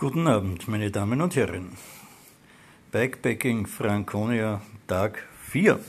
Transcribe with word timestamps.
Guten 0.00 0.28
Abend, 0.28 0.68
meine 0.68 0.92
Damen 0.92 1.20
und 1.20 1.34
Herren. 1.34 1.72
Bikepacking 2.92 3.66
Franconia 3.66 4.62
Tag 4.86 5.24
4. 5.50 5.80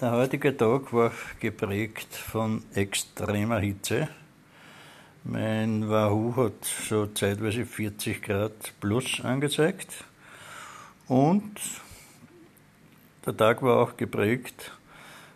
Der 0.00 0.10
heutige 0.10 0.56
Tag 0.56 0.92
war 0.92 1.12
geprägt 1.38 2.12
von 2.12 2.64
extremer 2.74 3.60
Hitze. 3.60 4.08
Mein 5.22 5.88
Wahoo 5.88 6.34
hat 6.34 6.64
so 6.88 7.06
zeitweise 7.06 7.64
40 7.64 8.20
Grad 8.20 8.72
plus 8.80 9.20
angezeigt 9.22 10.04
und 11.06 11.60
der 13.24 13.36
Tag 13.36 13.62
war 13.62 13.76
auch 13.76 13.96
geprägt 13.96 14.72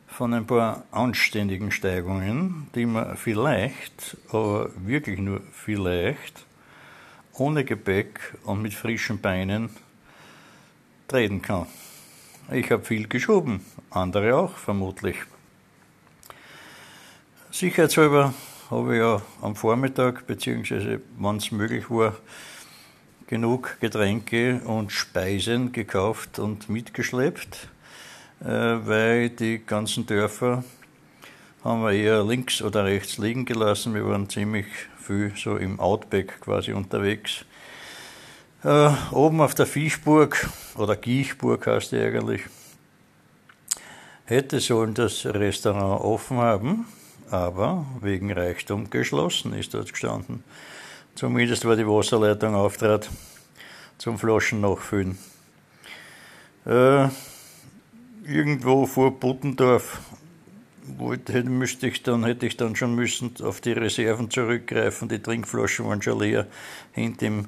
von 0.08 0.34
ein 0.34 0.48
paar 0.48 0.82
anständigen 0.90 1.70
Steigungen, 1.70 2.66
die 2.74 2.86
man 2.86 3.16
vielleicht, 3.16 4.16
aber 4.30 4.70
wirklich 4.84 5.20
nur 5.20 5.42
vielleicht, 5.52 6.44
ohne 7.40 7.64
Gepäck 7.64 8.34
und 8.44 8.62
mit 8.62 8.74
frischen 8.74 9.20
Beinen 9.20 9.70
treten 11.08 11.42
kann. 11.42 11.66
Ich 12.52 12.70
habe 12.70 12.84
viel 12.84 13.08
geschoben, 13.08 13.64
andere 13.90 14.36
auch 14.36 14.56
vermutlich. 14.56 15.16
Sicherheitshalber 17.50 18.34
habe 18.70 18.94
ich 18.94 19.00
ja 19.00 19.22
am 19.40 19.56
Vormittag, 19.56 20.26
beziehungsweise 20.26 21.00
wann 21.16 21.38
es 21.38 21.50
möglich 21.50 21.90
war, 21.90 22.16
genug 23.26 23.78
Getränke 23.80 24.60
und 24.64 24.92
Speisen 24.92 25.72
gekauft 25.72 26.38
und 26.38 26.68
mitgeschleppt 26.68 27.68
äh, 28.40 28.46
weil 28.46 29.30
die 29.30 29.58
ganzen 29.64 30.06
Dörfer 30.06 30.64
haben 31.64 31.82
wir 31.82 31.92
eher 31.92 32.24
links 32.24 32.62
oder 32.62 32.84
rechts 32.84 33.18
liegen 33.18 33.44
gelassen. 33.44 33.94
Wir 33.94 34.06
waren 34.06 34.28
ziemlich 34.28 34.66
viel 34.98 35.32
so 35.36 35.56
im 35.56 35.78
Outback 35.78 36.40
quasi 36.40 36.72
unterwegs. 36.72 37.44
Äh, 38.64 38.90
oben 39.10 39.40
auf 39.40 39.54
der 39.54 39.66
Fischburg 39.66 40.48
oder 40.76 40.96
Giechburg 40.96 41.66
heißt 41.66 41.92
die 41.92 41.98
eigentlich, 41.98 42.42
hätte 44.24 44.60
sollen 44.60 44.94
das 44.94 45.26
Restaurant 45.26 46.02
offen 46.02 46.38
haben, 46.38 46.86
aber 47.30 47.86
wegen 48.00 48.32
Reichtum 48.32 48.90
geschlossen 48.90 49.54
ist 49.54 49.74
dort 49.74 49.92
gestanden. 49.92 50.44
Zumindest 51.14 51.64
war 51.64 51.76
die 51.76 51.86
Wasserleitung 51.86 52.54
auftrat 52.54 53.10
zum 53.98 54.18
Flaschen 54.18 54.60
nachfüllen. 54.60 55.18
Äh, 56.66 57.08
irgendwo 58.24 58.86
vor 58.86 59.18
Buttendorf 59.18 59.98
wollte, 61.00 61.42
müsste 61.44 61.88
ich 61.88 62.02
dann, 62.02 62.24
hätte 62.24 62.46
ich 62.46 62.56
dann 62.56 62.76
schon 62.76 62.94
müssen 62.94 63.34
auf 63.42 63.60
die 63.60 63.72
Reserven 63.72 64.30
zurückgreifen. 64.30 65.08
Die 65.08 65.18
Trinkflaschen 65.18 65.86
waren 65.86 66.00
schon 66.02 66.20
leer. 66.20 66.46
Hinter 66.92 67.26
dem 67.26 67.46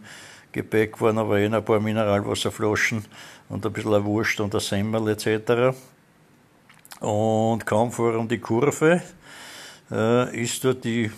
Gepäck 0.50 1.00
waren 1.00 1.18
aber 1.18 1.38
eh 1.38 1.46
ein 1.46 1.64
paar 1.64 1.80
Mineralwasserflaschen 1.80 3.04
und 3.48 3.64
ein 3.64 3.72
bisschen 3.72 4.04
Wurst 4.04 4.40
und 4.40 4.54
ein 4.54 4.60
Semmel 4.60 5.08
etc. 5.08 5.76
Und 7.00 7.64
kaum 7.64 7.92
vor 7.92 8.16
um 8.16 8.28
die 8.28 8.38
Kurve 8.38 9.02
äh, 9.90 10.42
ist 10.42 10.64
dort 10.64 10.84
die 10.84 11.10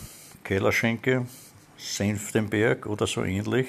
Kellerschenke 0.42 1.26
Senftenberg 1.78 2.86
oder 2.86 3.06
so 3.06 3.24
ähnlich. 3.24 3.66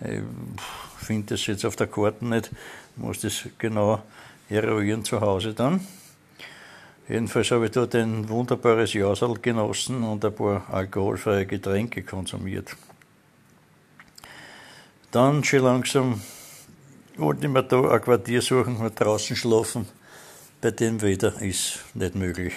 Ich 0.00 1.06
finde 1.06 1.34
das 1.34 1.46
jetzt 1.46 1.64
auf 1.64 1.76
der 1.76 1.86
Karte 1.86 2.24
nicht, 2.24 2.50
muss 2.96 3.20
das 3.20 3.48
genau 3.58 4.02
eruieren 4.48 5.04
zu 5.04 5.20
Hause 5.20 5.54
dann. 5.54 5.86
Jedenfalls 7.08 7.50
habe 7.50 7.66
ich 7.66 7.72
dort 7.72 7.94
ein 7.94 8.28
wunderbares 8.28 8.92
Jasal 8.92 9.34
genossen 9.34 10.02
und 10.04 10.24
ein 10.24 10.34
paar 10.34 10.64
alkoholfreie 10.72 11.46
Getränke 11.46 12.02
konsumiert. 12.02 12.76
Dann 15.10 15.42
schon 15.44 15.60
langsam 15.60 16.22
wollte 17.16 17.46
ich 17.46 17.52
mir 17.52 17.62
da 17.62 17.90
ein 17.90 18.00
Quartier 18.00 18.40
suchen 18.40 18.76
und 18.76 18.98
draußen 18.98 19.36
schlafen. 19.36 19.86
Bei 20.60 20.70
dem 20.70 21.02
Wetter 21.02 21.42
ist 21.42 21.80
nicht 21.94 22.14
möglich. 22.14 22.54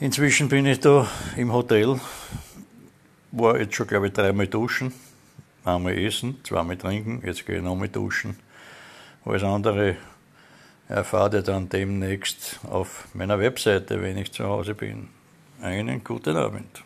Inzwischen 0.00 0.48
bin 0.48 0.64
ich 0.64 0.80
da 0.80 1.06
im 1.36 1.52
Hotel, 1.52 2.00
war 3.32 3.60
jetzt 3.60 3.74
schon 3.74 3.86
glaube 3.86 4.06
ich 4.06 4.14
dreimal 4.14 4.46
duschen, 4.46 4.94
einmal 5.62 5.96
essen, 5.98 6.40
zweimal 6.42 6.78
trinken, 6.78 7.22
jetzt 7.24 7.44
gehe 7.44 7.58
ich 7.58 7.62
nochmal 7.62 7.88
duschen. 7.88 8.36
Alles 9.26 9.42
andere 9.42 9.98
erfahrt 10.90 11.34
ihr 11.34 11.42
dann 11.42 11.68
demnächst 11.68 12.60
auf 12.68 13.06
meiner 13.14 13.38
Webseite, 13.38 14.02
wenn 14.02 14.18
ich 14.18 14.32
zu 14.32 14.44
Hause 14.44 14.74
bin. 14.74 15.08
Einen 15.62 16.02
guten 16.02 16.36
Abend. 16.36 16.82